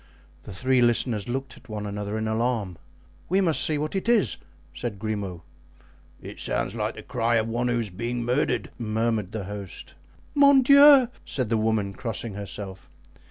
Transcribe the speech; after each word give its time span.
The 0.41 0.51
three 0.51 0.81
listeners 0.81 1.29
looked 1.29 1.57
at 1.57 1.69
one 1.69 1.85
another 1.85 2.17
in 2.17 2.27
alarm. 2.27 2.79
"We 3.29 3.39
must 3.39 3.63
see 3.63 3.77
what 3.77 3.95
it 3.95 4.09
is," 4.09 4.37
said 4.73 4.97
Grimaud. 4.97 5.41
"It 6.19 6.39
sounds 6.39 6.73
like 6.73 6.95
the 6.95 7.03
cry 7.03 7.35
of 7.35 7.47
one 7.47 7.67
who 7.67 7.77
is 7.77 7.91
being 7.91 8.23
murdered," 8.25 8.71
murmured 8.79 9.31
the 9.31 9.43
host. 9.43 9.93
"Mon 10.33 10.63
Dieu!" 10.63 11.07
said 11.23 11.49
the 11.49 11.55
woman, 11.57 11.93
crossing 11.93 12.33
herself. 12.33 12.89